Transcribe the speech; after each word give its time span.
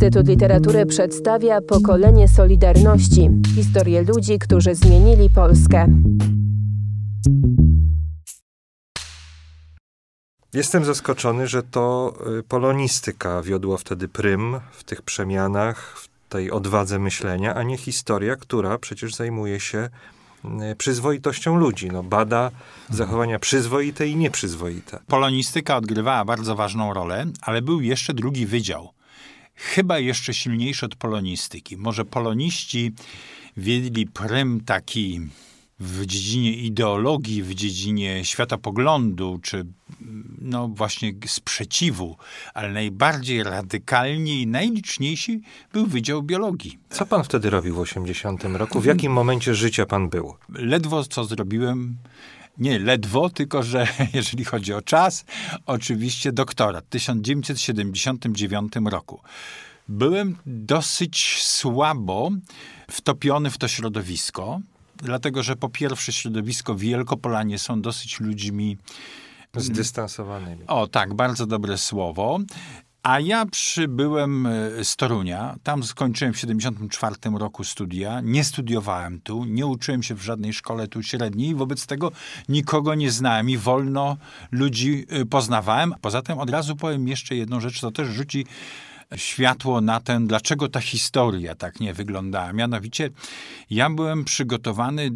Instytut 0.00 0.28
Literatury 0.28 0.86
przedstawia 0.86 1.60
pokolenie 1.60 2.28
Solidarności 2.28 3.30
historię 3.54 4.02
ludzi, 4.02 4.38
którzy 4.38 4.74
zmienili 4.74 5.30
Polskę. 5.30 5.86
Jestem 10.54 10.84
zaskoczony, 10.84 11.46
że 11.46 11.62
to 11.62 12.14
y, 12.38 12.42
polonistyka 12.42 13.42
wiodła 13.42 13.76
wtedy 13.76 14.08
prym 14.08 14.60
w 14.72 14.84
tych 14.84 15.02
przemianach, 15.02 15.98
w 15.98 16.08
tej 16.28 16.50
odwadze 16.50 16.98
myślenia, 16.98 17.54
a 17.54 17.62
nie 17.62 17.76
historia, 17.76 18.36
która 18.36 18.78
przecież 18.78 19.14
zajmuje 19.14 19.60
się 19.60 19.88
y, 20.72 20.76
przyzwoitością 20.76 21.56
ludzi. 21.56 21.88
No, 21.90 22.02
bada 22.02 22.50
zachowania 22.90 23.38
przyzwoite 23.38 24.08
i 24.08 24.16
nieprzyzwoite. 24.16 24.98
Polonistyka 25.06 25.76
odgrywała 25.76 26.24
bardzo 26.24 26.56
ważną 26.56 26.94
rolę, 26.94 27.26
ale 27.42 27.62
był 27.62 27.80
jeszcze 27.80 28.14
drugi 28.14 28.46
wydział. 28.46 28.99
Chyba 29.60 29.98
jeszcze 29.98 30.34
silniejszy 30.34 30.86
od 30.86 30.96
polonistyki. 30.96 31.76
Może 31.76 32.04
poloniści 32.04 32.92
wiedli 33.56 34.06
prym 34.06 34.60
taki 34.60 35.20
w 35.80 36.06
dziedzinie 36.06 36.56
ideologii, 36.56 37.42
w 37.42 37.54
dziedzinie 37.54 38.24
światopoglądu, 38.24 39.40
czy 39.42 39.66
no 40.40 40.68
właśnie 40.68 41.12
sprzeciwu, 41.26 42.16
ale 42.54 42.72
najbardziej 42.72 43.42
radykalni 43.42 44.42
i 44.42 44.46
najliczniejsi 44.46 45.40
był 45.72 45.86
Wydział 45.86 46.22
Biologii. 46.22 46.78
Co 46.90 47.06
pan 47.06 47.24
wtedy 47.24 47.50
robił 47.50 47.74
w 47.74 47.78
80 47.78 48.44
roku? 48.44 48.80
W 48.80 48.84
jakim 48.84 49.12
momencie 49.12 49.54
życia 49.54 49.86
pan 49.86 50.08
był? 50.08 50.34
Ledwo 50.48 51.04
co 51.04 51.24
zrobiłem, 51.24 51.96
nie 52.60 52.78
ledwo, 52.78 53.30
tylko 53.30 53.62
że 53.62 53.86
jeżeli 54.14 54.44
chodzi 54.44 54.74
o 54.74 54.82
czas, 54.82 55.24
oczywiście 55.66 56.32
doktorat 56.32 56.84
w 56.84 56.88
1979 56.88 58.72
roku. 58.84 59.20
Byłem 59.88 60.36
dosyć 60.46 61.42
słabo 61.42 62.30
wtopiony 62.90 63.50
w 63.50 63.58
to 63.58 63.68
środowisko, 63.68 64.60
dlatego 64.96 65.42
że 65.42 65.56
po 65.56 65.68
pierwsze 65.68 66.12
środowisko 66.12 66.74
Wielkopolanie 66.74 67.58
są 67.58 67.82
dosyć 67.82 68.20
ludźmi 68.20 68.76
Zdystansowanymi. 69.56 70.66
o, 70.66 70.86
tak, 70.86 71.14
bardzo 71.14 71.46
dobre 71.46 71.78
słowo. 71.78 72.38
A 73.02 73.20
ja 73.20 73.46
przybyłem 73.46 74.46
e, 74.46 74.84
z 74.84 74.96
Torunia. 74.96 75.56
Tam 75.62 75.82
skończyłem 75.82 76.34
w 76.34 76.38
74 76.38 77.16
roku 77.38 77.64
studia. 77.64 78.20
Nie 78.20 78.44
studiowałem 78.44 79.20
tu, 79.20 79.44
nie 79.44 79.66
uczyłem 79.66 80.02
się 80.02 80.14
w 80.14 80.22
żadnej 80.22 80.52
szkole 80.52 80.88
tu 80.88 81.02
średniej. 81.02 81.54
Wobec 81.54 81.86
tego 81.86 82.12
nikogo 82.48 82.94
nie 82.94 83.10
znałem 83.10 83.50
i 83.50 83.56
wolno 83.56 84.16
ludzi 84.50 85.06
e, 85.08 85.24
poznawałem. 85.26 85.94
Poza 86.00 86.22
tym 86.22 86.38
od 86.38 86.50
razu 86.50 86.76
powiem 86.76 87.08
jeszcze 87.08 87.36
jedną 87.36 87.60
rzecz, 87.60 87.80
to 87.80 87.90
też 87.90 88.08
rzuci 88.08 88.46
światło 89.16 89.80
na 89.80 90.00
ten, 90.00 90.26
dlaczego 90.26 90.68
ta 90.68 90.80
historia 90.80 91.54
tak 91.54 91.80
nie 91.80 91.94
wyglądała. 91.94 92.52
Mianowicie, 92.52 93.10
ja 93.70 93.90
byłem 93.90 94.24
przygotowany, 94.24 95.10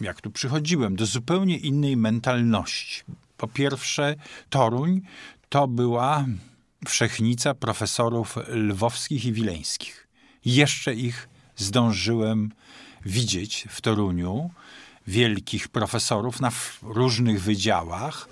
jak 0.00 0.20
tu 0.20 0.30
przychodziłem, 0.30 0.96
do 0.96 1.06
zupełnie 1.06 1.56
innej 1.56 1.96
mentalności. 1.96 3.02
Po 3.36 3.48
pierwsze, 3.48 4.14
Toruń 4.50 5.00
to 5.48 5.68
była 5.68 6.24
wszechnica 6.88 7.54
profesorów 7.54 8.36
lwowskich 8.48 9.24
i 9.24 9.32
wileńskich. 9.32 10.08
Jeszcze 10.44 10.94
ich 10.94 11.28
zdążyłem 11.56 12.52
widzieć 13.06 13.66
w 13.70 13.80
Toruniu, 13.80 14.50
wielkich 15.06 15.68
profesorów 15.68 16.40
na 16.40 16.50
różnych 16.82 17.42
wydziałach. 17.42 18.28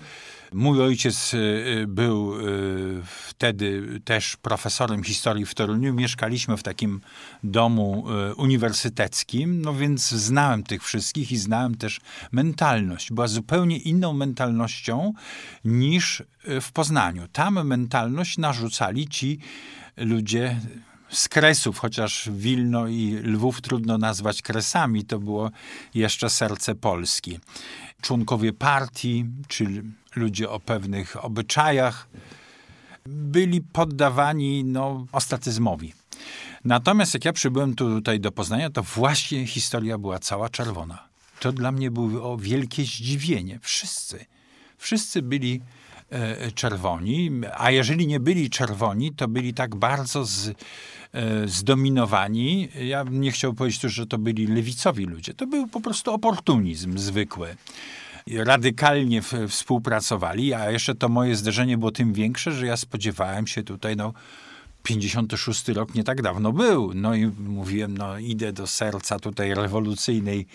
Mój 0.52 0.82
ojciec 0.82 1.34
y, 1.34 1.84
był 1.88 2.41
y, 2.41 3.02
wtedy 3.04 4.00
też 4.04 4.36
profesorem 4.36 5.02
historii 5.02 5.46
w 5.46 5.54
Toruniu. 5.54 5.94
Mieszkaliśmy 5.94 6.56
w 6.56 6.62
takim 6.62 7.00
domu 7.44 8.06
y, 8.30 8.34
uniwersyteckim, 8.34 9.62
no 9.62 9.74
więc 9.74 10.08
znałem 10.10 10.62
tych 10.62 10.84
wszystkich 10.84 11.32
i 11.32 11.37
znałem 11.37 11.75
też 11.75 12.00
mentalność. 12.32 13.12
Była 13.12 13.28
zupełnie 13.28 13.76
inną 13.76 14.12
mentalnością 14.12 15.12
niż 15.64 16.20
y, 16.20 16.60
w 16.60 16.72
Poznaniu. 16.72 17.28
Tam 17.32 17.66
mentalność 17.66 18.38
narzucali 18.38 19.08
ci 19.08 19.38
ludzie 19.97 20.60
z 21.10 21.28
Kresów, 21.28 21.78
chociaż 21.78 22.30
Wilno 22.32 22.88
i 22.88 23.12
Lwów 23.12 23.60
trudno 23.60 23.98
nazwać 23.98 24.42
Kresami, 24.42 25.04
to 25.04 25.19
było 25.19 25.50
jeszcze 25.94 26.30
serce 26.30 26.74
Polski. 26.74 27.38
Członkowie 28.00 28.52
partii, 28.52 29.24
czy 29.48 29.82
ludzie 30.16 30.50
o 30.50 30.60
pewnych 30.60 31.24
obyczajach, 31.24 32.08
byli 33.06 33.60
poddawani 33.60 34.64
no, 34.64 35.06
ostracyzmowi. 35.12 35.92
Natomiast 36.64 37.14
jak 37.14 37.25
ja 37.25 37.32
przybyłem 37.32 37.75
tu, 37.75 37.88
tutaj 37.88 38.20
do 38.20 38.32
Poznania, 38.32 38.70
to 38.70 38.82
właśnie 38.82 39.46
historia 39.46 39.98
była 39.98 40.19
cała 40.19 40.48
czerwona. 40.48 41.08
To 41.40 41.52
dla 41.52 41.72
mnie 41.72 41.90
było 41.90 42.36
wielkie 42.36 42.82
zdziwienie. 42.82 43.58
Wszyscy, 43.62 44.26
wszyscy 44.78 45.22
byli 45.22 45.60
e, 46.10 46.52
czerwoni, 46.52 47.30
a 47.56 47.70
jeżeli 47.70 48.06
nie 48.06 48.20
byli 48.20 48.50
czerwoni, 48.50 49.12
to 49.12 49.28
byli 49.28 49.54
tak 49.54 49.76
bardzo 49.76 50.25
z, 50.25 50.48
e, 50.48 50.54
zdominowani. 51.46 52.69
Ja 52.84 53.04
nie 53.10 53.32
chciał 53.32 53.54
powiedzieć, 53.54 53.82
że 53.82 54.06
to 54.06 54.19
byli 54.19 54.46
lewicowi 54.46 55.04
ludzie. 55.04 55.34
To 55.34 55.46
był 55.46 55.66
po 55.66 55.80
prostu 55.80 56.12
oportunizm 56.12 56.98
zwykły 56.98 57.56
radykalnie 58.36 59.22
współpracowali, 59.48 60.54
a 60.54 60.70
jeszcze 60.70 60.94
to 60.94 61.08
moje 61.08 61.36
zderzenie 61.36 61.78
było 61.78 61.91
tym 61.91 62.12
większe, 62.12 62.52
że 62.52 62.66
ja 62.66 62.76
spodziewałem 62.76 63.46
się 63.46 63.62
tutaj, 63.62 63.96
no, 63.96 64.12
56 64.82 65.69
rok 65.69 65.94
nie 65.94 66.04
tak 66.04 66.22
dawno 66.22 66.52
był. 66.52 66.92
No 66.94 67.14
i 67.14 67.26
mówiłem, 67.26 67.98
no 67.98 68.19
idę 68.19 68.52
do 68.52 68.66
serca 68.66 69.19
tutaj 69.19 69.54
rewolucyjnej 69.54 70.46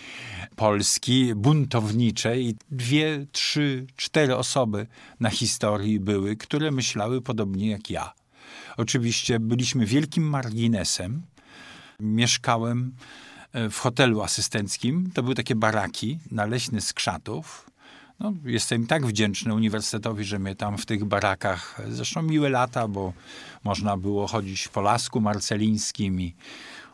Polski, 0.56 1.34
buntowniczej 1.34 2.46
i 2.46 2.56
dwie, 2.70 3.26
trzy, 3.32 3.86
cztery 3.96 4.36
osoby 4.36 4.86
na 5.20 5.30
historii 5.30 6.00
były, 6.00 6.36
które 6.36 6.70
myślały 6.70 7.22
podobnie 7.22 7.70
jak 7.70 7.90
ja. 7.90 8.12
Oczywiście 8.76 9.40
byliśmy 9.40 9.86
wielkim 9.86 10.24
marginesem. 10.28 11.22
Mieszkałem 12.00 12.92
e, 13.52 13.70
w 13.70 13.78
hotelu 13.78 14.22
asystenckim. 14.22 15.10
To 15.14 15.22
były 15.22 15.34
takie 15.34 15.54
baraki 15.54 16.18
na 16.30 16.46
Leśny 16.46 16.80
z 16.80 16.92
Krzatów. 16.92 17.70
No, 18.20 18.32
jestem 18.44 18.86
tak 18.86 19.06
wdzięczny 19.06 19.54
uniwersytetowi, 19.54 20.24
że 20.24 20.38
mnie 20.38 20.54
tam 20.54 20.78
w 20.78 20.86
tych 20.86 21.04
barakach, 21.04 21.80
zresztą 21.88 22.22
miłe 22.22 22.50
lata, 22.50 22.88
bo 22.88 23.12
można 23.64 23.96
było 23.96 24.26
chodzić 24.26 24.68
po 24.68 24.80
lasku 24.80 25.20
marcelińskim 25.20 26.20
i 26.20 26.34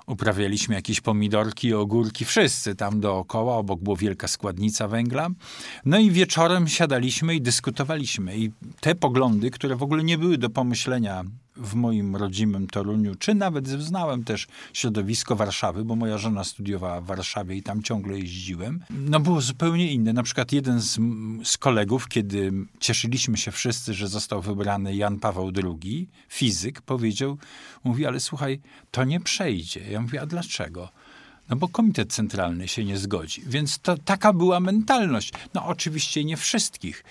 uprawialiśmy 0.07 0.75
jakieś 0.75 1.01
pomidorki 1.01 1.75
ogórki, 1.75 2.25
wszyscy 2.25 2.75
tam 2.75 3.01
dookoła, 3.01 3.57
obok 3.57 3.81
była 3.81 3.97
wielka 3.97 4.29
składnica 4.29 4.89
węgla. 4.89 5.29
No 5.85 5.99
i 5.99 6.11
wieczorem 6.11 6.69
siadaliśmy 6.69 7.35
i 7.35 7.43
dyskutowaliśmy. 7.43 8.39
I 8.39 8.51
te 8.81 8.95
poglądy, 8.95 9.51
które 9.51 9.77
w 9.77 9.83
ogóle 9.83 10.05
nie 10.05 10.19
były 10.19 10.39
do 10.39 10.51
pomyślenia 10.51 11.25
w 11.61 11.75
moim 11.75 12.17
rodzimym 12.17 12.67
Toruniu, 12.67 13.15
czy 13.15 13.35
nawet 13.35 13.69
znałem 13.69 14.25
też 14.25 14.47
środowisko 14.73 15.37
Warszawy, 15.37 15.85
bo 15.85 15.97
moja 15.97 16.19
żona 16.19 16.45
studiowała 16.45 17.01
w 17.01 17.07
Warszawie 17.07 17.57
i 17.57 17.63
tam 17.63 17.83
ciągle 17.83 18.19
jeździłem, 18.19 18.85
no 18.91 19.21
było 19.21 19.41
zupełnie 19.41 19.93
inne. 19.93 20.13
Na 20.13 20.23
przykład 20.23 20.53
jeden 20.53 20.81
z, 20.81 20.99
z 21.45 21.59
kolegów, 21.59 22.09
kiedy 22.09 22.53
cieszyliśmy 22.81 23.37
się 23.37 23.51
wszyscy, 23.51 23.95
że 23.95 24.09
został 24.09 24.43
wybrany 24.43 24.97
Jan 24.97 25.19
Paweł 25.19 25.53
II, 25.65 26.09
fizyk, 26.29 26.81
powiedział, 26.81 27.39
mówi, 27.85 28.07
ale 28.07 28.21
słuchaj, 28.21 28.61
to 28.91 29.05
nie 29.05 29.21
przejdzie. 29.21 29.81
Ja 29.91 30.01
mówię, 30.01 30.21
a 30.21 30.27
dlaczego? 30.27 30.89
No 31.51 31.57
bo 31.57 31.69
komitet 31.69 32.13
centralny 32.13 32.69
się 32.69 32.85
nie 32.85 32.99
zgodzi. 32.99 33.43
Więc 33.47 33.79
to 33.79 33.97
taka 33.97 34.33
była 34.33 34.61
mentalność. 34.61 35.33
No 35.55 35.67
oczywiście 35.67 36.25
nie 36.25 36.37
wszystkich. 36.37 37.05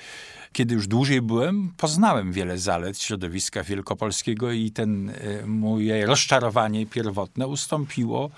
Kiedy 0.53 0.75
już 0.75 0.87
dłużej 0.87 1.21
byłem, 1.21 1.73
poznałem 1.77 2.31
wiele 2.33 2.57
zalet 2.57 3.01
środowiska 3.01 3.63
wielkopolskiego 3.63 4.51
i 4.51 4.71
ten 4.71 5.09
e, 5.09 5.13
moje 5.45 6.05
rozczarowanie 6.05 6.85
pierwotne 6.85 7.47
ustąpiło 7.47 8.29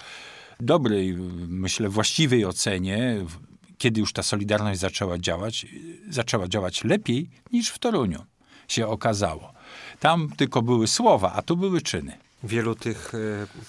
dobrej, 0.60 1.14
myślę, 1.48 1.90
właściwej 1.90 2.46
ocenie, 2.46 3.26
kiedy 3.78 4.00
już 4.00 4.14
ta 4.14 4.24
Solidarność 4.24 4.80
zaczęła 4.80 5.18
działać, 5.18 5.66
zaczęła 6.10 6.48
działać 6.48 6.84
lepiej 6.84 7.30
niż 7.52 7.70
w 7.70 7.80
Toruniu 7.80 8.26
się 8.68 8.88
okazało. 8.88 9.54
Tam 10.00 10.30
tylko 10.38 10.62
były 10.62 10.88
słowa, 10.88 11.34
a 11.34 11.42
tu 11.42 11.58
były 11.58 11.82
czyny. 11.82 12.18
Wielu 12.44 12.76
tych 12.76 13.16
e, 13.16 13.18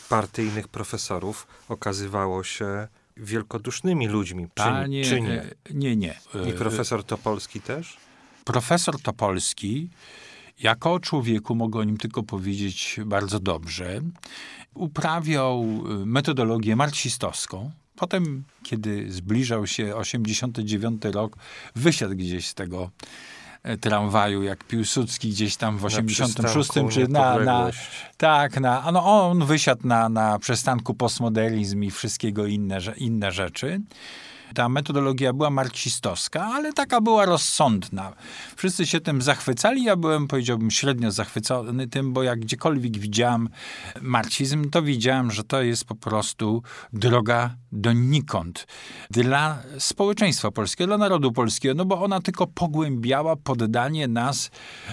partyjnych 0.08 0.68
profesorów 0.68 1.46
okazywało 1.68 2.44
się 2.44 2.88
wielkodusznymi 3.16 4.08
ludźmi. 4.08 4.44
Czy, 4.44 4.50
Panie, 4.54 5.04
czy 5.04 5.20
nie? 5.20 5.42
e, 5.42 5.54
Nie, 5.70 5.96
nie. 5.96 6.14
I 6.48 6.52
profesor 6.52 7.04
Topolski 7.04 7.60
też? 7.60 7.96
Profesor 8.44 9.00
Topolski, 9.00 9.90
jako 10.60 10.92
o 10.92 11.00
człowieku 11.00 11.54
mogę 11.54 11.80
o 11.80 11.84
nim 11.84 11.96
tylko 11.96 12.22
powiedzieć 12.22 13.00
bardzo 13.06 13.40
dobrze, 13.40 14.00
uprawiał 14.74 15.64
y, 16.02 16.06
metodologię 16.06 16.76
marksistowską. 16.76 17.70
Potem, 17.96 18.44
kiedy 18.62 19.12
zbliżał 19.12 19.66
się 19.66 19.96
89 19.96 21.02
rok, 21.04 21.36
wysiadł 21.76 22.14
gdzieś 22.14 22.46
z 22.46 22.54
tego 22.54 22.90
e, 23.62 23.76
tramwaju, 23.76 24.42
jak 24.42 24.64
Piłsudski 24.64 25.30
gdzieś 25.30 25.56
tam 25.56 25.78
w 25.78 25.84
86 25.84 26.70
przystanku 26.70 26.90
czy 26.90 27.08
na, 27.08 27.38
na 27.38 27.70
tak, 28.16 28.60
na, 28.60 28.92
no 28.92 29.28
on 29.28 29.44
wysiadł 29.44 29.86
na, 29.86 30.08
na 30.08 30.38
przystanku 30.38 30.94
postmodernizm 30.94 31.82
i 31.82 31.90
wszystkiego 31.90 32.46
inne, 32.46 32.78
inne 32.96 33.32
rzeczy. 33.32 33.80
Ta 34.54 34.68
metodologia 34.68 35.32
była 35.32 35.50
marksistowska, 35.50 36.44
ale 36.44 36.72
taka 36.72 37.00
była 37.00 37.24
rozsądna. 37.24 38.12
Wszyscy 38.56 38.86
się 38.86 39.00
tym 39.00 39.22
zachwycali. 39.22 39.84
Ja 39.84 39.96
byłem, 39.96 40.28
powiedziałbym, 40.28 40.70
średnio 40.70 41.12
zachwycony 41.12 41.88
tym, 41.88 42.12
bo 42.12 42.22
jak 42.22 42.40
gdziekolwiek 42.40 42.98
widziałem 42.98 43.48
marksizm, 44.00 44.70
to 44.70 44.82
widziałem, 44.82 45.30
że 45.30 45.44
to 45.44 45.62
jest 45.62 45.84
po 45.84 45.94
prostu 45.94 46.62
droga 46.92 47.56
donikąd 47.72 48.66
dla 49.10 49.62
społeczeństwa 49.78 50.50
polskiego, 50.50 50.86
dla 50.86 50.98
narodu 50.98 51.32
polskiego, 51.32 51.74
no 51.74 51.84
bo 51.84 52.02
ona 52.02 52.20
tylko 52.20 52.46
pogłębiała 52.46 53.36
poddanie 53.36 54.08
nas 54.08 54.50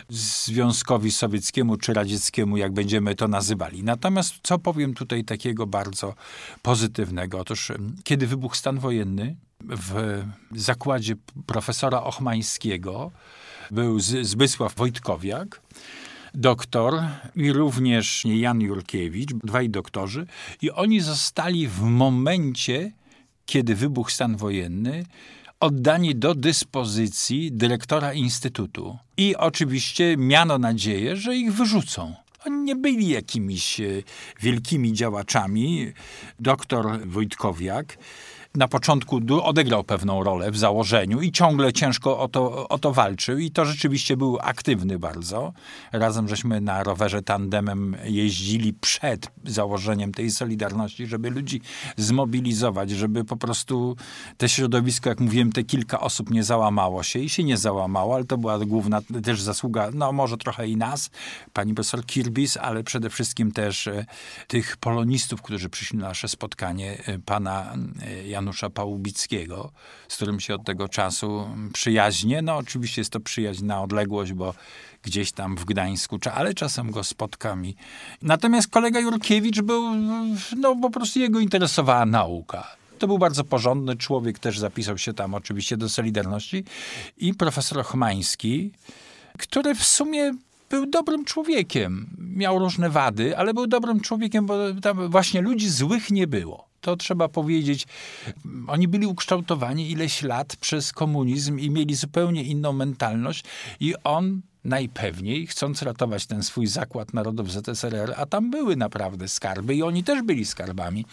Związkowi 0.09 1.11
Sowieckiemu 1.11 1.77
czy 1.77 1.93
Radzieckiemu, 1.93 2.57
jak 2.57 2.73
będziemy 2.73 3.15
to 3.15 3.27
nazywali. 3.27 3.83
Natomiast 3.83 4.33
co 4.43 4.59
powiem 4.59 4.93
tutaj 4.93 5.23
takiego 5.23 5.67
bardzo 5.67 6.15
pozytywnego? 6.61 7.39
Otóż 7.39 7.71
kiedy 8.03 8.27
wybuchł 8.27 8.55
stan 8.55 8.79
wojenny, 8.79 9.35
w 9.69 10.23
zakładzie 10.55 11.15
profesora 11.45 12.03
Ochmańskiego 12.03 13.11
był 13.71 13.99
Zbysław 14.21 14.75
Wojtkowiak, 14.75 15.61
doktor 16.33 16.93
i 17.35 17.51
również 17.51 18.25
Jan 18.25 18.61
Jurkiewicz, 18.61 19.33
dwaj 19.33 19.69
doktorzy, 19.69 20.27
i 20.61 20.71
oni 20.71 21.01
zostali 21.01 21.67
w 21.67 21.81
momencie, 21.81 22.91
kiedy 23.45 23.75
wybuchł 23.75 24.09
stan 24.09 24.37
wojenny, 24.37 25.05
oddani 25.59 26.15
do 26.15 26.35
dyspozycji 26.35 27.51
dyrektora 27.51 28.13
instytutu. 28.13 28.97
I 29.17 29.35
oczywiście 29.35 30.17
miano 30.17 30.57
nadzieję, 30.57 31.15
że 31.15 31.35
ich 31.35 31.53
wyrzucą. 31.53 32.15
Oni 32.45 32.63
nie 32.63 32.75
byli 32.75 33.09
jakimiś 33.09 33.79
e, 33.79 33.85
wielkimi 34.39 34.93
działaczami. 34.93 35.93
Doktor 36.39 37.07
Wojtkowiak 37.07 37.97
na 38.55 38.67
początku 38.67 39.21
odegrał 39.43 39.83
pewną 39.83 40.23
rolę 40.23 40.51
w 40.51 40.57
założeniu 40.57 41.21
i 41.21 41.31
ciągle 41.31 41.73
ciężko 41.73 42.19
o 42.19 42.27
to, 42.27 42.69
o 42.69 42.79
to 42.79 42.93
walczył. 42.93 43.37
I 43.37 43.51
to 43.51 43.65
rzeczywiście 43.65 44.17
był 44.17 44.37
aktywny 44.41 44.99
bardzo. 44.99 45.53
Razem 45.91 46.27
żeśmy 46.27 46.61
na 46.61 46.83
rowerze 46.83 47.21
tandemem 47.21 47.97
jeździli 48.03 48.73
przed 48.73 49.31
założeniem 49.45 50.11
tej 50.11 50.31
Solidarności, 50.31 51.07
żeby 51.07 51.29
ludzi 51.29 51.61
zmobilizować, 51.97 52.89
żeby 52.89 53.23
po 53.23 53.37
prostu 53.37 53.95
te 54.37 54.49
środowisko, 54.49 55.09
jak 55.09 55.19
mówiłem, 55.19 55.51
te 55.51 55.63
kilka 55.63 55.99
osób 55.99 56.29
nie 56.29 56.43
załamało 56.43 57.03
się 57.03 57.19
i 57.19 57.29
się 57.29 57.43
nie 57.43 57.57
załamało, 57.57 58.15
ale 58.15 58.25
to 58.25 58.37
była 58.37 58.59
główna 58.59 59.01
też 59.23 59.41
zasługa, 59.41 59.89
no 59.93 60.11
może 60.11 60.37
trochę 60.37 60.67
i 60.67 60.77
nas, 60.77 61.09
pani 61.53 61.73
profesor 61.73 62.05
Kirbis, 62.05 62.57
ale 62.57 62.83
przede 62.83 63.09
wszystkim 63.09 63.51
też 63.51 63.87
e, 63.87 64.05
tych 64.47 64.77
polonistów, 64.77 65.41
którzy 65.41 65.69
przyszli 65.69 65.97
na 65.97 66.07
nasze 66.07 66.27
spotkanie, 66.27 67.03
e, 67.05 67.19
pana 67.19 67.75
e, 68.01 68.27
Janusza 68.39 68.69
Pałubickiego, 68.69 69.71
z 70.07 70.15
którym 70.15 70.39
się 70.39 70.55
od 70.55 70.63
tego 70.63 70.89
czasu 70.89 71.47
przyjaźnię. 71.73 72.41
No 72.41 72.55
oczywiście 72.57 73.01
jest 73.01 73.11
to 73.11 73.19
przyjaźń 73.19 73.65
na 73.65 73.81
odległość, 73.81 74.33
bo 74.33 74.53
gdzieś 75.03 75.31
tam 75.31 75.55
w 75.55 75.65
Gdańsku, 75.65 76.19
ale 76.33 76.53
czasem 76.53 76.91
go 76.91 77.03
spotkam. 77.03 77.65
i- 77.65 77.75
Natomiast 78.21 78.67
kolega 78.67 78.99
Jurkiewicz 78.99 79.61
był, 79.61 79.83
no 80.57 80.75
po 80.75 80.89
prostu 80.89 81.19
jego 81.19 81.39
interesowała 81.39 82.05
nauka. 82.05 82.75
To 82.99 83.07
był 83.07 83.17
bardzo 83.17 83.43
porządny 83.43 83.95
człowiek, 83.95 84.39
też 84.39 84.59
zapisał 84.59 84.97
się 84.97 85.13
tam 85.13 85.33
oczywiście 85.33 85.77
do 85.77 85.89
Solidarności. 85.89 86.63
I 87.17 87.33
profesor 87.33 87.79
Ochmański, 87.79 88.71
który 89.37 89.75
w 89.75 89.83
sumie 89.83 90.33
był 90.69 90.85
dobrym 90.85 91.25
człowiekiem. 91.25 92.09
Miał 92.17 92.59
różne 92.59 92.89
wady, 92.89 93.37
ale 93.37 93.53
był 93.53 93.67
dobrym 93.67 93.99
człowiekiem, 93.99 94.45
bo 94.45 94.55
tam 94.81 95.09
właśnie 95.09 95.41
ludzi 95.41 95.69
złych 95.69 96.11
nie 96.11 96.27
było. 96.27 96.68
To 96.81 96.95
trzeba 96.95 97.27
powiedzieć. 97.27 97.87
Oni 98.67 98.87
byli 98.87 99.05
ukształtowani 99.05 99.91
ileś 99.91 100.21
lat 100.21 100.55
przez 100.55 100.93
komunizm 100.93 101.59
i 101.59 101.69
mieli 101.69 101.95
zupełnie 101.95 102.43
inną 102.43 102.73
mentalność 102.73 103.43
i 103.79 103.93
on 104.03 104.41
najpewniej, 104.63 105.47
chcąc 105.47 105.81
ratować 105.81 106.25
ten 106.25 106.43
swój 106.43 106.67
zakład 106.67 107.13
narodów 107.13 107.51
ZSRR, 107.51 108.13
a 108.17 108.25
tam 108.25 108.51
były 108.51 108.75
naprawdę 108.75 109.27
skarby 109.27 109.75
i 109.75 109.83
oni 109.83 110.03
też 110.03 110.21
byli 110.21 110.45
skarbami, 110.45 111.05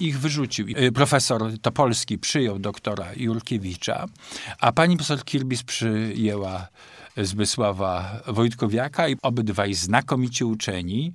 ich 0.00 0.20
wyrzucił. 0.20 0.66
Y, 0.68 0.92
Profesor 0.92 1.58
Topolski 1.62 2.18
przyjął 2.18 2.58
doktora 2.58 3.06
Jurkiewicza, 3.16 4.06
a 4.58 4.72
pani 4.72 4.96
profesor 4.96 5.24
Kirbis 5.24 5.62
przyjęła 5.62 6.68
Zbysława 7.16 8.22
Wojtkowiaka 8.26 9.08
i 9.08 9.16
obydwaj 9.22 9.74
znakomici 9.74 10.44
uczeni 10.44 11.12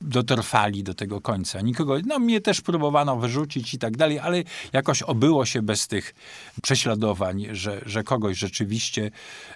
dotrwali 0.00 0.82
do 0.82 0.94
tego 0.94 1.20
końca. 1.20 1.60
Nikogo, 1.60 1.96
no 2.06 2.18
mnie 2.18 2.40
też 2.40 2.60
próbowano 2.60 3.16
wyrzucić 3.16 3.74
i 3.74 3.78
tak 3.78 3.96
dalej, 3.96 4.18
ale 4.18 4.42
jakoś 4.72 5.02
obyło 5.02 5.46
się 5.46 5.62
bez 5.62 5.88
tych 5.88 6.14
prześladowań, 6.62 7.46
że, 7.52 7.80
że 7.86 8.04
kogoś 8.04 8.38
rzeczywiście 8.38 9.10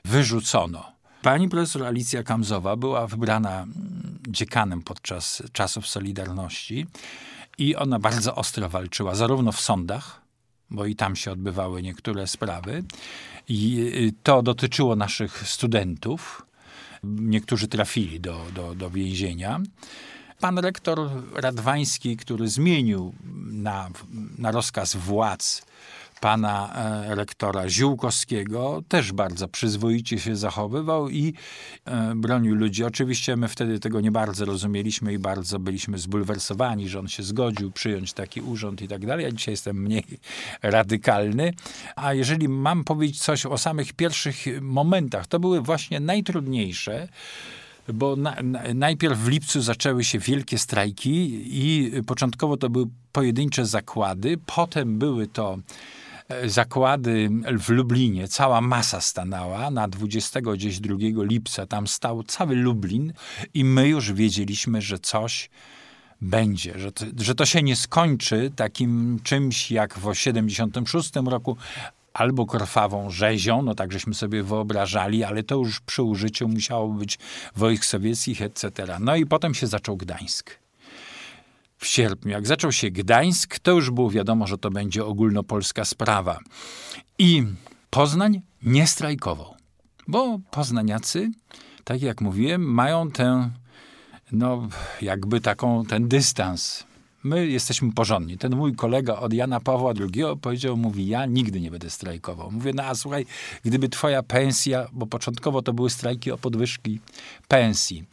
wyrzucono. 0.04 0.92
Pani 1.22 1.48
profesor 1.48 1.84
Alicja 1.84 2.22
Kamzowa 2.22 2.76
była 2.76 3.06
wybrana 3.06 3.62
mm, 3.62 4.19
dziekanem 4.28 4.82
podczas 4.82 5.42
czasów 5.52 5.87
Solidarności 5.87 6.87
i 7.58 7.76
ona 7.76 7.98
bardzo 7.98 8.34
ostro 8.34 8.69
walczyła, 8.69 9.14
zarówno 9.14 9.52
w 9.52 9.60
sądach, 9.60 10.20
bo 10.70 10.87
i 10.87 10.96
tam 10.96 11.17
się 11.17 11.32
odbywały 11.32 11.82
niektóre 11.82 12.26
sprawy. 12.26 12.84
I 13.49 13.78
y, 13.78 14.12
to 14.22 14.43
dotyczyło 14.43 14.96
naszych 14.96 15.49
studentów. 15.49 16.46
Niektórzy 17.05 17.69
trafili 17.69 18.20
do, 18.20 18.46
do, 18.55 18.75
do 18.75 18.90
więzienia. 18.90 19.61
Pan 20.40 20.58
rektor 20.58 21.11
Radwański, 21.34 22.17
który 22.17 22.49
zmienił 22.49 23.14
na, 23.50 23.90
na 24.38 24.50
rozkaz 24.50 24.96
władz 24.96 25.62
pana 26.20 26.72
e, 26.75 27.14
rektora 27.14 27.69
Ziółkowskiego, 27.69 28.82
też 28.88 29.12
bardzo 29.12 29.49
przyzwoicie 29.49 30.19
się 30.19 30.37
zachowywał 30.37 31.08
i 31.08 31.34
e, 31.84 32.14
bronił 32.14 32.55
ludzi. 32.55 32.84
Oczywiście 32.84 33.37
my 33.37 33.49
wtedy 33.49 33.81
tego 33.81 34.00
nie 34.00 34.11
bardzo 34.11 34.44
rozumieliśmy 34.44 35.12
i 35.12 35.19
bardzo 35.19 35.58
byliśmy 35.58 35.99
zbulwersowani, 35.99 36.88
że 36.88 36.99
on 36.99 37.08
się 37.08 37.22
zgodził 37.22 37.70
przyjąć 37.70 38.12
taki 38.12 38.40
urząd 38.40 38.82
i 38.82 38.88
tak 38.88 39.06
dalej. 39.06 39.25
Ja 39.25 39.32
dzisiaj 39.32 39.52
jestem 39.52 39.82
mniej 39.82 40.05
radykalny. 40.62 41.52
A 41.96 42.14
jeżeli 42.14 42.49
mam 42.49 42.84
powiedzieć 42.84 43.23
coś 43.23 43.46
o 43.46 43.58
samych 43.58 43.93
pierwszych 43.93 44.37
momentach, 44.61 45.26
to 45.26 45.40
były 45.40 45.61
właśnie 45.61 46.00
najtrudniejsze, 46.00 47.08
bo 47.88 48.16
na, 48.16 48.37
na, 48.43 48.62
najpierw 48.75 49.19
w 49.19 49.28
lipcu 49.28 49.61
zaczęły 49.61 50.04
się 50.04 50.18
wielkie 50.18 50.59
strajki 50.59 51.42
i 51.44 51.92
początkowo 52.06 52.56
to 52.56 52.71
były 52.71 52.87
pojedyncze 53.12 53.66
zakłady, 53.66 54.38
potem 54.47 54.99
były 54.99 55.26
to 55.26 55.59
zakłady 56.46 57.30
w 57.58 57.68
Lublinie, 57.68 58.28
cała 58.28 58.60
masa 58.60 59.00
stanęła 59.00 59.70
na 59.70 59.88
22 59.88 60.96
lipca, 61.25 61.66
tam 61.66 61.87
stał 61.87 62.22
cały 62.22 62.56
Lublin 62.56 63.12
i 63.54 63.64
my 63.64 63.88
już 63.88 64.12
wiedzieliśmy, 64.12 64.82
że 64.82 64.99
coś 64.99 65.50
będzie, 66.20 66.78
że 66.78 66.92
to, 66.92 67.04
że 67.18 67.34
to 67.34 67.46
się 67.46 67.62
nie 67.62 67.76
skończy 67.76 68.52
takim 68.56 69.20
czymś 69.22 69.70
jak 69.70 69.99
w 69.99 70.14
76 70.14 71.12
roku, 71.26 71.56
albo 72.14 72.46
krwawą 72.46 73.10
rzezią, 73.10 73.62
no 73.62 73.75
tak 73.75 73.92
żeśmy 73.92 74.14
sobie 74.14 74.42
wyobrażali, 74.42 75.25
ale 75.25 75.42
to 75.42 75.54
już 75.54 75.80
przy 75.80 76.02
użyciu 76.02 76.49
musiało 76.49 76.88
być 76.88 77.18
wojsk 77.56 77.84
sowieckich, 77.84 78.42
etc. 78.42 78.72
No 79.00 79.16
i 79.16 79.26
potem 79.26 79.54
się 79.54 79.66
zaczął 79.66 79.96
Gdańsk. 79.96 80.58
W 81.80 81.87
sierpniu, 81.87 82.30
jak 82.30 82.46
zaczął 82.46 82.72
się 82.72 82.90
Gdańsk, 82.90 83.58
to 83.58 83.70
już 83.70 83.90
było 83.90 84.10
wiadomo, 84.10 84.46
że 84.46 84.58
to 84.58 84.70
będzie 84.70 85.04
ogólnopolska 85.04 85.84
sprawa. 85.84 86.38
I 87.18 87.44
Poznań 87.90 88.40
nie 88.62 88.87
strajkował, 88.87 89.54
bo 90.08 90.38
poznaniacy, 90.50 91.30
tak 91.84 92.02
jak 92.02 92.20
mówiłem, 92.20 92.62
mają 92.62 93.10
tę, 93.10 93.50
no 94.32 94.68
jakby 95.02 95.40
taką, 95.40 95.84
ten 95.84 96.08
dystans 96.08 96.84
my 97.25 97.46
jesteśmy 97.46 97.92
porządni. 97.92 98.38
Ten 98.38 98.56
mój 98.56 98.75
kolega 98.75 99.16
od 99.16 99.32
Jana 99.32 99.60
Pawła 99.60 99.92
II 100.00 100.25
powiedział, 100.40 100.76
mówi, 100.76 101.06
ja 101.06 101.26
nigdy 101.26 101.60
nie 101.60 101.70
będę 101.70 101.90
strajkował. 101.90 102.50
Mówię, 102.50 102.72
no 102.75 102.82
a 102.82 102.94
słuchaj, 102.94 103.26
gdyby 103.64 103.88
twoja 103.88 104.22
pensja, 104.22 104.87
bo 104.92 105.06
początkowo 105.06 105.62
to 105.62 105.72
były 105.72 105.90
strajki 105.90 106.30
o 106.30 106.38
podwyżki 106.38 107.00
pensji, 107.49 108.04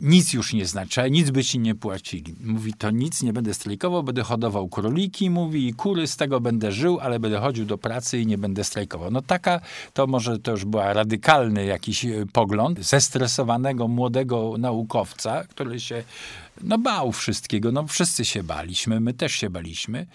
nic 0.00 0.32
już 0.32 0.52
nie 0.52 0.66
znaczy, 0.66 1.10
nic 1.10 1.30
by 1.30 1.44
ci 1.44 1.58
nie 1.58 1.74
płacili. 1.74 2.34
Mówi, 2.40 2.74
to 2.74 2.90
nic, 2.90 3.22
nie 3.22 3.32
będę 3.32 3.54
strajkował, 3.54 4.02
będę 4.02 4.22
hodował 4.22 4.68
króliki, 4.68 5.30
mówi, 5.30 5.68
i 5.68 5.74
kury, 5.74 6.06
z 6.06 6.16
tego 6.16 6.40
będę 6.40 6.72
żył, 6.72 6.98
ale 7.00 7.20
będę 7.20 7.38
chodził 7.38 7.64
do 7.64 7.78
pracy 7.78 8.20
i 8.20 8.26
nie 8.26 8.38
będę 8.38 8.64
strajkował. 8.64 9.10
No 9.10 9.22
taka, 9.22 9.60
to 9.94 10.06
może 10.06 10.38
to 10.38 10.50
już 10.50 10.64
była 10.64 10.92
radykalny 10.92 11.64
jakiś 11.64 12.04
e, 12.04 12.26
pogląd 12.32 12.86
zestresowanego 12.86 13.88
młodego 13.88 14.54
naukowca, 14.58 15.44
który 15.44 15.80
się 15.80 16.04
no 16.62 16.78
bał 16.78 17.12
wszystkiego, 17.12 17.72
no 17.72 17.86
wszyscy 17.86 18.24
się 18.24 18.42
baliśmy, 18.42 19.00
my 19.00 19.14
też 19.14 19.32
się 19.32 19.50
baliśmy. 19.50 20.06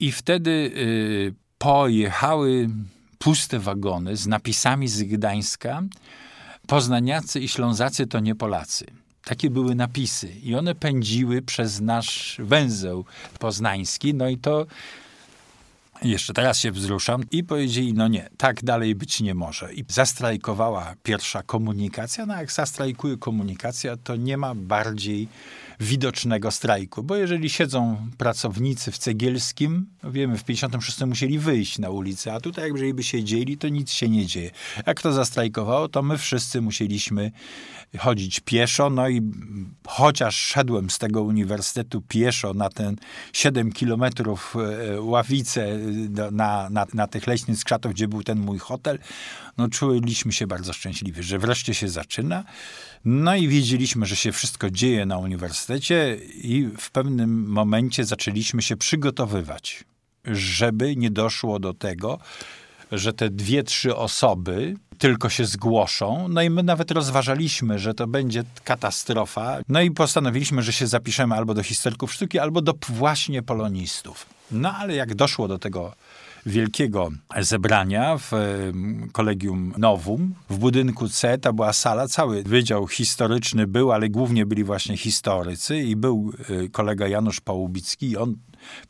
I 0.00 0.12
wtedy 0.12 0.50
y, 0.50 1.34
pojechały 1.58 2.68
puste 3.18 3.58
wagony 3.58 4.16
z 4.16 4.26
napisami 4.26 4.88
z 4.88 5.02
Gdańska 5.02 5.82
Poznaniacy 6.66 7.40
i 7.40 7.48
Ślązacy 7.48 8.06
to 8.06 8.20
nie 8.20 8.34
Polacy. 8.34 8.99
Takie 9.24 9.50
były 9.50 9.74
napisy 9.74 10.28
i 10.42 10.54
one 10.54 10.74
pędziły 10.74 11.42
przez 11.42 11.80
nasz 11.80 12.36
węzeł 12.38 13.04
poznański. 13.38 14.14
No 14.14 14.28
i 14.28 14.38
to 14.38 14.66
jeszcze 16.02 16.32
teraz 16.32 16.58
się 16.58 16.72
wzruszam 16.72 17.22
i 17.30 17.44
powiedzieli, 17.44 17.94
no 17.94 18.08
nie, 18.08 18.28
tak 18.36 18.64
dalej 18.64 18.94
być 18.94 19.20
nie 19.20 19.34
może. 19.34 19.74
I 19.74 19.84
zastrajkowała 19.88 20.94
pierwsza 21.02 21.42
komunikacja, 21.42 22.26
no 22.26 22.36
jak 22.36 22.52
zastrajkuje 22.52 23.16
komunikacja, 23.16 23.96
to 23.96 24.16
nie 24.16 24.36
ma 24.36 24.54
bardziej 24.54 25.28
widocznego 25.80 26.50
strajku, 26.50 27.02
bo 27.02 27.16
jeżeli 27.16 27.50
siedzą 27.50 28.08
pracownicy 28.18 28.92
w 28.92 28.98
Cegielskim, 28.98 29.86
no 30.02 30.12
wiemy, 30.12 30.38
w 30.38 30.44
56 30.44 31.00
musieli 31.00 31.38
wyjść 31.38 31.78
na 31.78 31.90
ulicę, 31.90 32.32
a 32.32 32.40
tutaj 32.40 32.70
jeżeli 32.72 32.94
by 32.94 33.02
siedzieli, 33.02 33.58
to 33.58 33.68
nic 33.68 33.92
się 33.92 34.08
nie 34.08 34.26
dzieje. 34.26 34.50
Jak 34.86 35.00
to 35.00 35.12
zastrajkowało, 35.12 35.88
to 35.88 36.02
my 36.02 36.18
wszyscy 36.18 36.60
musieliśmy 36.60 37.32
chodzić 37.98 38.40
pieszo, 38.40 38.90
no 38.90 39.08
i 39.08 39.22
chociaż 39.86 40.36
szedłem 40.36 40.90
z 40.90 40.98
tego 40.98 41.22
uniwersytetu 41.22 42.02
pieszo 42.08 42.54
na 42.54 42.68
ten 42.68 42.96
7 43.32 43.72
kilometrów 43.72 44.56
e, 44.56 45.00
ławicę 45.00 45.78
na, 46.32 46.70
na, 46.70 46.86
na 46.94 47.06
tych 47.06 47.26
leśnych 47.26 47.58
skrzatów, 47.58 47.92
gdzie 47.92 48.08
był 48.08 48.22
ten 48.22 48.40
mój 48.40 48.58
hotel, 48.58 48.98
no 49.58 49.68
czuliśmy 49.68 50.32
się 50.32 50.46
bardzo 50.46 50.72
szczęśliwi, 50.72 51.22
że 51.22 51.38
wreszcie 51.38 51.74
się 51.74 51.88
zaczyna. 51.88 52.44
No 53.04 53.36
i 53.36 53.48
wiedzieliśmy, 53.48 54.06
że 54.06 54.16
się 54.16 54.32
wszystko 54.32 54.70
dzieje 54.70 55.06
na 55.06 55.18
uniwersytecie 55.18 56.18
i 56.34 56.68
w 56.78 56.90
pewnym 56.90 57.46
momencie 57.46 58.04
zaczęliśmy 58.04 58.62
się 58.62 58.76
przygotowywać, 58.76 59.84
żeby 60.24 60.96
nie 60.96 61.10
doszło 61.10 61.58
do 61.58 61.74
tego, 61.74 62.18
że 62.92 63.12
te 63.12 63.30
dwie, 63.30 63.62
trzy 63.62 63.96
osoby 63.96 64.74
tylko 64.98 65.28
się 65.28 65.44
zgłoszą. 65.44 66.28
No 66.28 66.42
i 66.42 66.50
my 66.50 66.62
nawet 66.62 66.90
rozważaliśmy, 66.90 67.78
że 67.78 67.94
to 67.94 68.06
będzie 68.06 68.42
katastrofa. 68.64 69.58
No 69.68 69.80
i 69.80 69.90
postanowiliśmy, 69.90 70.62
że 70.62 70.72
się 70.72 70.86
zapiszemy 70.86 71.34
albo 71.34 71.54
do 71.54 71.62
historyków 71.62 72.12
sztuki, 72.12 72.38
albo 72.38 72.62
do 72.62 72.74
właśnie 72.88 73.42
polonistów. 73.42 74.26
No 74.50 74.72
ale 74.72 74.94
jak 74.94 75.14
doszło 75.14 75.48
do 75.48 75.58
tego 75.58 75.92
wielkiego 76.46 77.10
zebrania 77.40 78.18
w 78.18 78.32
Kolegium 79.12 79.74
Nowum. 79.78 80.34
W 80.50 80.58
budynku 80.58 81.08
C 81.08 81.38
to 81.38 81.52
była 81.52 81.72
sala, 81.72 82.08
cały 82.08 82.42
wydział 82.42 82.88
historyczny 82.88 83.66
był, 83.66 83.92
ale 83.92 84.08
głównie 84.08 84.46
byli 84.46 84.64
właśnie 84.64 84.96
historycy 84.96 85.78
i 85.78 85.96
był 85.96 86.32
e, 86.64 86.68
kolega 86.68 87.08
Janusz 87.08 87.40
Pałubicki 87.40 88.10
i 88.10 88.16
on 88.16 88.36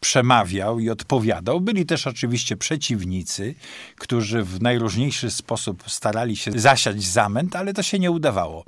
przemawiał 0.01 0.81
i 0.81 0.91
odpowiadał. 0.91 1.61
Byli 1.61 1.87
też 1.87 2.07
oczywiście 2.07 2.57
przeciwnicy, 2.57 3.55
którzy 3.97 4.43
w 4.43 4.63
najróżniejszy 4.63 5.31
sposób 5.31 5.83
starali 5.87 6.37
się 6.37 6.51
zasiać 6.55 7.03
zamęt, 7.03 7.57
ale 7.57 7.75
to 7.75 7.83
się 7.83 7.99
nie 7.99 8.11
udawało. 8.11 8.65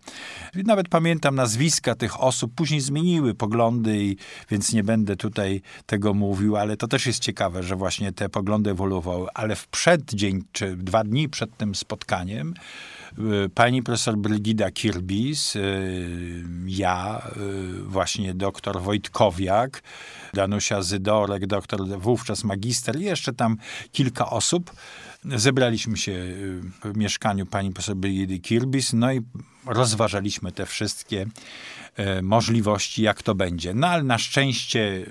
Nawet 0.54 0.88
pamiętam 0.88 1.34
nazwiska 1.34 1.94
tych 1.94 2.20
osób, 2.20 2.54
później 2.54 2.80
zmieniły 2.80 3.34
poglądy, 3.34 4.16
więc 4.50 4.72
nie 4.72 4.84
będę 4.84 5.16
tutaj 5.16 5.62
tego 5.86 6.14
mówił, 6.14 6.56
ale 6.56 6.76
to 6.76 6.88
też 6.88 7.06
jest 7.06 7.20
ciekawe, 7.20 7.62
że 7.62 7.76
właśnie 7.76 8.12
te 8.12 8.28
poglądy 8.28 8.70
ewoluowały. 8.70 9.28
Ale 9.34 9.56
w 9.56 9.68
przeddzień, 9.68 10.44
czy 10.52 10.76
dwa 10.76 11.04
dni 11.04 11.28
przed 11.28 11.56
tym 11.56 11.74
spotkaniem, 11.74 12.54
pani 13.54 13.82
profesor 13.82 14.16
Brygida 14.16 14.70
Kirbis, 14.70 15.56
y, 15.56 16.44
ja, 16.66 17.22
y, 17.36 17.82
właśnie 17.82 18.34
doktor 18.34 18.82
Wojtkowiak, 18.82 19.82
Danusia 20.34 20.82
Zydorek, 20.82 21.46
doktor, 21.46 21.80
wówczas 21.98 22.44
magister 22.44 23.00
i 23.00 23.04
jeszcze 23.04 23.32
tam 23.32 23.56
kilka 23.92 24.30
osób. 24.30 24.72
Zebraliśmy 25.24 25.96
się 25.96 26.12
w 26.84 26.96
mieszkaniu 26.96 27.46
pani 27.46 27.72
profesor 27.72 27.96
Brigidy 27.96 28.38
Kirbis, 28.38 28.92
no 28.92 29.12
i 29.12 29.20
rozważaliśmy 29.66 30.52
te 30.52 30.66
wszystkie 30.66 31.26
e, 31.96 32.22
możliwości, 32.22 33.02
jak 33.02 33.22
to 33.22 33.34
będzie. 33.34 33.74
No 33.74 33.86
ale 33.86 34.02
na 34.02 34.18
szczęście 34.18 35.06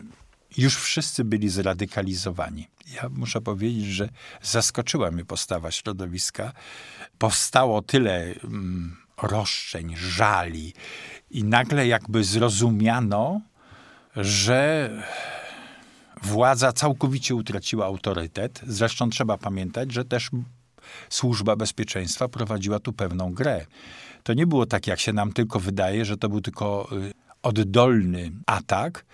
już 0.57 0.75
wszyscy 0.75 1.23
byli 1.23 1.49
zradykalizowani. 1.49 2.67
Ja 2.95 3.09
muszę 3.09 3.41
powiedzieć, 3.41 3.85
że 3.85 4.09
zaskoczyła 4.41 5.11
mnie 5.11 5.25
postawa 5.25 5.71
środowiska. 5.71 6.53
Powstało 7.17 7.81
tyle 7.81 8.23
mm, 8.43 8.97
roszczeń, 9.21 9.95
żali 9.97 10.73
i 11.31 11.43
nagle 11.43 11.87
jakby 11.87 12.23
zrozumiano, 12.23 13.41
że 14.15 14.89
władza 16.21 16.73
całkowicie 16.73 17.35
utraciła 17.35 17.85
autorytet. 17.85 18.61
Zresztą 18.67 19.09
trzeba 19.09 19.37
pamiętać, 19.37 19.91
że 19.91 20.05
też 20.05 20.29
służba 21.09 21.55
bezpieczeństwa 21.55 22.27
prowadziła 22.27 22.79
tu 22.79 22.93
pewną 22.93 23.33
grę. 23.33 23.65
To 24.23 24.33
nie 24.33 24.47
było 24.47 24.65
tak, 24.65 24.87
jak 24.87 24.99
się 24.99 25.13
nam 25.13 25.33
tylko 25.33 25.59
wydaje, 25.59 26.05
że 26.05 26.17
to 26.17 26.29
był 26.29 26.41
tylko 26.41 26.89
y, 26.91 27.10
oddolny 27.43 28.31
atak. 28.45 29.05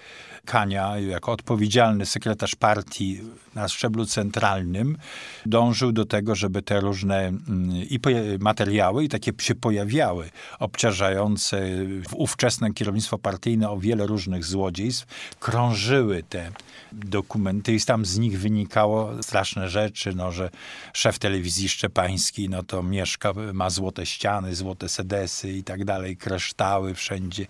Kania, 0.45 0.99
jako 0.99 1.31
odpowiedzialny 1.31 2.05
sekretarz 2.05 2.55
partii 2.55 3.21
na 3.55 3.67
szczeblu 3.67 4.05
centralnym, 4.05 4.97
dążył 5.45 5.91
do 5.91 6.05
tego, 6.05 6.35
żeby 6.35 6.61
te 6.61 6.79
różne 6.79 7.27
mm, 7.27 7.41
i 7.71 7.99
materiały, 8.39 9.03
i 9.03 9.09
takie 9.09 9.31
się 9.41 9.55
pojawiały, 9.55 10.29
obciążające 10.59 11.61
ówczesne 12.13 12.73
kierownictwo 12.73 13.17
partyjne 13.17 13.69
o 13.69 13.77
wiele 13.79 14.05
różnych 14.05 14.45
złodziejstw, 14.45 15.05
krążyły 15.39 16.23
te 16.23 16.51
dokumenty 16.91 17.73
i 17.73 17.81
tam 17.81 18.05
z 18.05 18.17
nich 18.17 18.39
wynikało 18.39 19.23
straszne 19.23 19.69
rzeczy, 19.69 20.15
no, 20.15 20.31
że 20.31 20.49
szef 20.93 21.19
telewizji 21.19 21.69
szczepański, 21.69 22.49
no 22.49 22.63
to 22.63 22.83
mieszka, 22.83 23.33
ma 23.53 23.69
złote 23.69 24.05
ściany, 24.05 24.55
złote 24.55 24.89
sedesy 24.89 25.51
i 25.51 25.63
tak 25.63 25.85
dalej, 25.85 26.17
kreształy 26.17 26.93
wszędzie. 26.93 27.45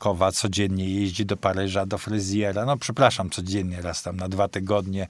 Gierkowa 0.00 0.32
codziennie 0.32 0.88
jeździ 0.88 1.26
do 1.26 1.36
Paryża, 1.36 1.86
do 1.86 1.98
fryzjera, 1.98 2.64
no 2.64 2.76
przepraszam, 2.76 3.30
codziennie, 3.30 3.82
raz 3.82 4.02
tam 4.02 4.16
na 4.16 4.28
dwa 4.28 4.48
tygodnie 4.48 5.06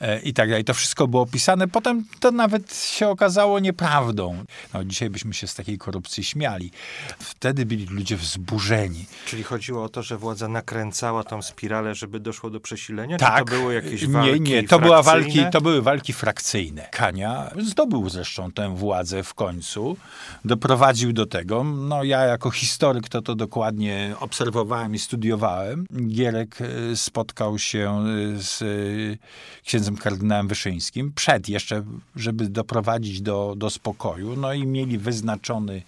e, 0.00 0.20
i 0.20 0.34
tak 0.34 0.48
dalej. 0.48 0.64
To 0.64 0.74
wszystko 0.74 1.08
było 1.08 1.22
opisane. 1.22 1.68
Potem 1.68 2.04
to 2.20 2.30
nawet 2.30 2.74
się 2.74 3.08
okazało 3.08 3.58
nieprawdą. 3.58 4.44
No, 4.74 4.84
dzisiaj 4.84 5.10
byśmy 5.10 5.34
się 5.34 5.46
z 5.46 5.54
takiej 5.54 5.78
korupcji 5.78 6.24
śmiali. 6.24 6.70
Wtedy 7.18 7.66
byli 7.66 7.86
ludzie 7.86 8.16
wzburzeni. 8.16 9.06
Czyli 9.26 9.42
chodziło 9.42 9.84
o 9.84 9.88
to, 9.88 10.02
że 10.02 10.16
władza 10.16 10.48
nakręcała 10.48 11.24
tą 11.24 11.42
spiralę, 11.42 11.94
żeby 11.94 12.20
doszło 12.20 12.50
do 12.50 12.60
przesilenia 12.60 13.18
tak. 13.18 13.44
Czy 13.44 13.44
to 13.44 13.58
były 13.58 13.74
jakieś 13.74 14.06
walki 14.06 14.40
Nie, 14.40 14.40
nie, 14.40 14.68
to, 14.68 14.78
była 14.78 15.02
walki, 15.02 15.44
to 15.52 15.60
były 15.60 15.82
walki 15.82 16.12
frakcyjne. 16.12 16.88
Kania 16.92 17.50
zdobył 17.58 18.08
zresztą 18.08 18.52
tę 18.52 18.76
władzę 18.76 19.22
w 19.22 19.34
końcu, 19.34 19.96
doprowadził 20.44 21.12
do 21.12 21.26
tego. 21.26 21.64
No 21.64 22.04
ja 22.04 22.20
jako 22.20 22.50
historyk 22.50 23.08
to 23.08 23.22
to 23.22 23.34
dokładnie 23.34 24.14
obserwowałem 24.30 24.94
i 24.94 24.98
studiowałem. 24.98 25.86
Gierek 26.08 26.58
e, 26.60 26.96
spotkał 26.96 27.58
się 27.58 28.04
e, 28.36 28.42
z 28.42 28.62
e, 28.62 29.64
księdzem 29.64 29.96
kardynałem 29.96 30.48
Wyszyńskim 30.48 31.12
przed 31.12 31.48
jeszcze, 31.48 31.84
żeby 32.16 32.48
doprowadzić 32.48 33.22
do, 33.22 33.54
do 33.56 33.70
spokoju. 33.70 34.36
No 34.36 34.52
i 34.52 34.66
mieli 34.66 34.98
wyznaczony 34.98 35.82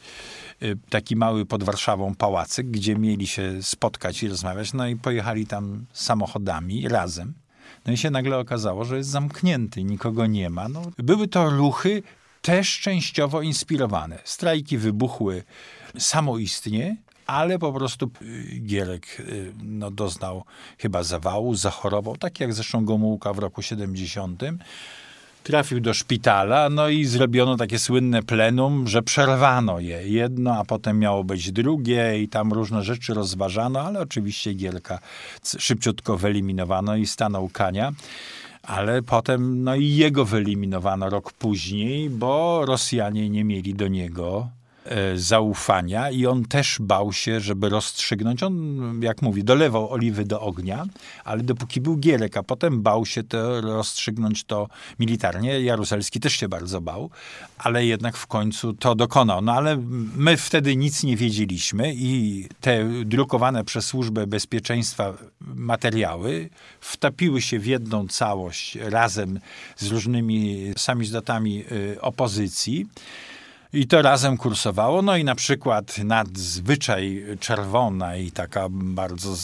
taki 0.91 1.17
mały 1.17 1.47
pod 1.47 1.65
Warszawą 1.65 2.15
pałacyk, 2.15 2.67
gdzie 2.67 2.97
mieli 2.97 3.27
się 3.27 3.63
spotkać 3.63 4.23
i 4.23 4.29
rozmawiać. 4.29 4.73
No 4.73 4.87
i 4.87 4.97
pojechali 4.97 5.47
tam 5.47 5.85
samochodami 5.93 6.89
razem. 6.89 7.35
No 7.87 7.93
i 7.93 7.97
się 7.97 8.11
nagle 8.11 8.39
okazało, 8.39 8.85
że 8.85 8.97
jest 8.97 9.11
zamknięty, 9.11 9.85
nikogo 9.85 10.27
nie 10.27 10.51
ma. 10.51 10.69
No, 10.69 10.83
były 10.99 11.29
to 11.29 11.51
ruchy 11.51 12.03
też 12.43 12.81
częściowo 12.81 13.43
inspirowane. 13.43 14.19
Strajki 14.25 14.79
wybuchły 14.79 15.43
samoistnie, 15.99 16.97
ale 17.33 17.59
po 17.59 17.73
prostu 17.73 18.11
y, 18.23 18.61
Gierek 18.61 19.21
y, 19.21 19.53
no, 19.63 19.91
doznał 19.91 20.45
chyba 20.79 21.03
zawału, 21.03 21.55
zachorował, 21.55 22.17
tak 22.17 22.41
jak 22.41 22.55
zresztą 22.55 22.85
Gomułka 22.85 23.33
w 23.33 23.39
roku 23.39 23.63
70. 23.63 24.43
Trafił 25.43 25.81
do 25.81 25.95
szpitala, 25.95 26.69
no 26.69 26.89
i 26.89 27.05
zrobiono 27.05 27.57
takie 27.57 27.79
słynne 27.79 28.23
plenum, 28.23 28.89
że 28.89 29.03
przerwano 29.03 29.81
je 29.81 30.09
jedno, 30.09 30.57
a 30.57 30.65
potem 30.65 30.99
miało 30.99 31.25
być 31.25 31.53
drugie 31.53 32.23
i 32.23 32.29
tam 32.29 32.53
różne 32.53 32.83
rzeczy 32.83 33.15
rozważano, 33.15 33.81
ale 33.81 34.01
oczywiście 34.01 34.55
Gierka 34.55 34.99
szybciutko 35.59 36.19
wyeliminowano 36.19 36.97
i 36.97 37.07
stanął 37.07 37.49
Kania. 37.49 37.93
Ale 38.63 39.03
potem, 39.03 39.65
no 39.65 39.75
i 39.75 39.97
jego 39.97 40.25
wyeliminowano 40.25 41.11
rok 41.11 41.33
później, 41.33 42.11
bo 42.11 42.63
Rosjanie 42.67 43.31
nie 43.31 43.45
mieli 43.45 43.75
do 43.75 43.89
niego 43.89 44.49
zaufania 45.15 46.11
i 46.11 46.27
on 46.27 46.45
też 46.45 46.77
bał 46.81 47.13
się, 47.13 47.41
żeby 47.41 47.69
rozstrzygnąć. 47.69 48.43
On, 48.43 49.01
jak 49.03 49.23
mówi, 49.23 49.45
dolewał 49.45 49.93
oliwy 49.93 50.25
do 50.25 50.41
ognia, 50.41 50.85
ale 51.25 51.43
dopóki 51.43 51.81
był 51.81 51.97
Gierek, 51.97 52.37
a 52.37 52.43
potem 52.43 52.83
bał 52.83 53.07
się 53.07 53.23
to 53.23 53.61
rozstrzygnąć 53.61 54.45
to 54.45 54.69
militarnie. 54.99 55.61
Jaruzelski 55.61 56.21
też 56.21 56.33
się 56.33 56.49
bardzo 56.49 56.81
bał, 56.81 57.11
ale 57.59 57.87
jednak 57.87 58.17
w 58.17 58.27
końcu 58.27 58.73
to 58.73 58.95
dokonał. 58.95 59.43
No 59.43 59.53
ale 59.53 59.77
my 60.17 60.37
wtedy 60.37 60.77
nic 60.77 61.03
nie 61.03 61.17
wiedzieliśmy 61.17 61.93
i 61.95 62.45
te 62.61 62.85
drukowane 63.05 63.65
przez 63.65 63.87
Służbę 63.87 64.27
Bezpieczeństwa 64.27 65.15
materiały 65.41 66.49
wtapiły 66.81 67.43
się 67.43 67.59
w 67.59 67.67
jedną 67.67 68.09
całość 68.09 68.77
razem 68.77 69.41
z 69.77 69.87
różnymi 69.87 70.73
samizdatami 70.77 71.65
y, 71.73 72.01
opozycji. 72.01 72.87
I 73.73 73.87
to 73.87 74.03
razem 74.03 74.37
kursowało. 74.37 75.03
No 75.03 75.17
i 75.17 75.25
na 75.25 75.35
przykład 75.35 75.99
nadzwyczaj 75.99 77.25
czerwona 77.41 78.17
i 78.17 78.31
taka 78.31 78.67
bardzo 78.71 79.35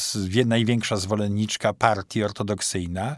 największa 0.47 0.97
zwolenniczka 0.97 1.73
partii 1.73 2.25
ortodoksyjna, 2.25 3.16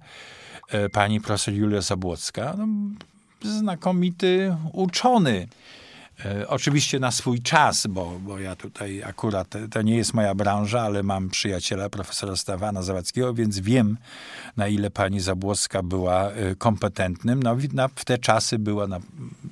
e, 0.68 0.88
pani 0.88 1.20
profesor 1.20 1.54
Julia 1.54 1.80
Zabłocka, 1.80 2.54
no, 2.58 2.66
znakomity 3.42 4.56
uczony. 4.72 5.48
E, 6.24 6.48
oczywiście 6.48 6.98
na 6.98 7.10
swój 7.10 7.42
czas, 7.42 7.86
bo, 7.86 8.20
bo 8.22 8.38
ja 8.38 8.56
tutaj 8.56 9.02
akurat, 9.02 9.54
to 9.70 9.82
nie 9.82 9.96
jest 9.96 10.14
moja 10.14 10.34
branża, 10.34 10.80
ale 10.80 11.02
mam 11.02 11.30
przyjaciela, 11.30 11.88
profesora 11.88 12.36
Stawana 12.36 12.82
Zawadzkiego, 12.82 13.34
więc 13.34 13.58
wiem, 13.58 13.98
na 14.56 14.68
ile 14.68 14.90
pani 14.90 15.20
Zabłocka 15.20 15.82
była 15.82 16.30
e, 16.30 16.54
kompetentnym. 16.54 17.42
No, 17.42 17.56
na, 17.72 17.88
w 17.88 18.04
te 18.04 18.18
czasy 18.18 18.58
była 18.58 18.86
na, 18.86 19.00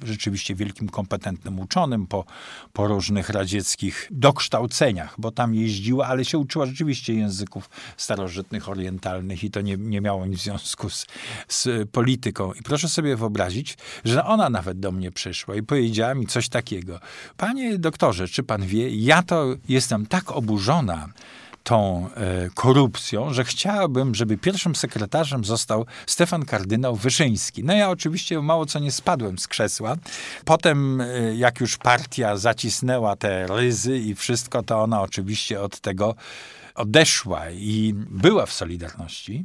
rzeczywiście 0.05 0.55
wielkim 0.55 0.89
kompetentnym 0.89 1.61
uczonym 1.61 2.07
po, 2.07 2.25
po 2.73 2.89
różnych 2.89 3.29
radzieckich 3.29 4.09
dokształceniach, 4.11 5.15
bo 5.19 5.31
tam 5.31 5.55
jeździła, 5.55 6.07
ale 6.07 6.25
się 6.25 6.39
uczyła 6.39 6.67
rzeczywiście 6.67 7.15
języków 7.15 7.71
starożytnych, 7.97 8.69
orientalnych 8.69 9.45
i 9.45 9.51
to 9.51 9.61
nie, 9.61 9.77
nie 9.77 10.01
miało 10.01 10.27
nic 10.27 10.41
w 10.41 10.43
związku 10.43 10.91
z, 10.91 11.07
z 11.49 11.91
polityką. 11.91 12.53
I 12.53 12.63
proszę 12.63 12.89
sobie 12.89 13.17
wyobrazić, 13.17 13.79
że 14.05 14.25
ona 14.25 14.51
nawet 14.51 14.81
do 14.81 14.93
mnie 14.93 15.11
przyszła 15.11 15.57
i 15.57 15.63
powiedziała 15.63 16.15
mi 16.15 16.27
coś 16.27 16.49
takiego. 16.59 17.01
Panie 17.37 17.79
doktorze, 17.79 18.29
czy 18.29 18.43
pan 18.43 18.67
wie, 18.67 18.91
ja 18.91 19.23
to 19.23 19.47
jestem 19.69 20.07
tak 20.07 20.33
oburzona, 20.33 21.09
tą 21.63 22.09
e, 22.17 22.51
korupcją, 22.55 23.33
że 23.33 23.45
chciałabym, 23.45 24.15
żeby 24.15 24.39
pierwszym 24.39 24.75
sekretarzem 24.75 25.45
został 25.45 25.87
Stefan 26.07 26.45
kardynał 26.45 26.97
Wyszyński. 26.97 27.65
No 27.65 27.73
ja 27.73 27.91
oczywiście 27.91 28.43
mało 28.43 28.67
co 28.67 28.79
nie 28.79 28.93
spadłem 28.93 29.39
z 29.39 29.49
krzesła. 29.49 29.97
Potem, 30.45 31.01
e, 31.01 31.35
jak 31.37 31.61
już 31.61 31.77
partia 31.77 32.37
zacisnęła 32.37 33.17
te 33.17 33.47
ryzy 33.47 33.99
i 33.99 34.15
wszystko, 34.15 34.63
to 34.63 34.83
ona 34.83 35.03
oczywiście 35.03 35.61
od 35.61 35.81
tego 35.81 36.15
odeszła 36.75 37.51
i 37.51 37.95
była 37.97 38.47
w 38.47 38.53
Solidarności. 38.53 39.45